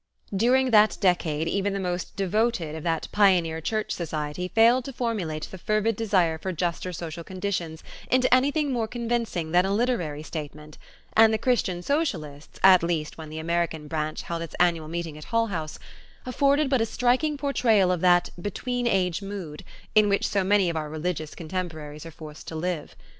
During 0.35 0.71
that 0.71 0.97
decade 0.99 1.47
even 1.47 1.73
the 1.73 1.79
most 1.79 2.15
devoted 2.15 2.73
of 2.73 2.81
that 2.81 3.07
pioneer 3.11 3.61
church 3.61 3.91
society 3.91 4.47
failed 4.47 4.83
to 4.85 4.93
formulate 4.93 5.47
the 5.51 5.59
fervid 5.59 5.95
desire 5.95 6.39
for 6.39 6.51
juster 6.51 6.91
social 6.91 7.23
conditions 7.23 7.83
into 8.09 8.33
anything 8.33 8.71
more 8.73 8.87
convincing 8.87 9.51
than 9.51 9.63
a 9.63 9.71
literary 9.71 10.23
statement, 10.23 10.79
and 11.15 11.31
the 11.31 11.37
Christian 11.37 11.83
Socialists, 11.83 12.59
at 12.63 12.81
least 12.81 13.19
when 13.19 13.29
the 13.29 13.37
American 13.37 13.87
branch 13.87 14.23
held 14.23 14.41
its 14.41 14.55
annual 14.59 14.87
meeting 14.87 15.19
at 15.19 15.25
Hull 15.25 15.45
House, 15.53 15.77
afforded 16.25 16.67
but 16.67 16.81
a 16.81 16.87
striking 16.87 17.37
portrayal 17.37 17.91
of 17.91 18.01
that 18.01 18.31
"between 18.41 18.87
age 18.87 19.21
mood" 19.21 19.63
in 19.93 20.09
which 20.09 20.27
so 20.27 20.43
many 20.43 20.67
of 20.71 20.75
our 20.75 20.89
religious 20.89 21.35
contemporaries 21.35 22.07
are 22.07 22.09
forced 22.09 22.47
to 22.47 22.55
live. 22.55 22.95